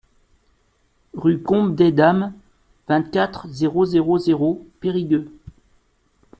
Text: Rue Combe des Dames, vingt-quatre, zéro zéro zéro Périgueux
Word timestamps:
Rue 1.13 1.37
Combe 1.43 1.75
des 1.75 1.91
Dames, 1.91 2.33
vingt-quatre, 2.87 3.47
zéro 3.49 3.85
zéro 3.85 4.17
zéro 4.17 4.67
Périgueux 4.79 5.31